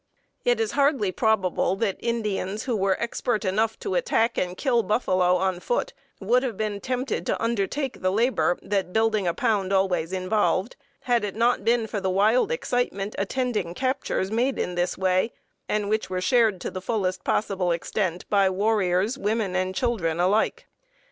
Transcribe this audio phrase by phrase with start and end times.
[0.43, 5.35] It is hardly probable that Indians who were expert enough to attack and kill buffalo
[5.35, 10.11] on foot would have been tempted to undertake the labor that building a pound always
[10.11, 15.33] involved, had it not been for the wild excitement attending captures made in this way,
[15.69, 20.65] and which were shared to the fullest possible extent by warriors, women, and children alike.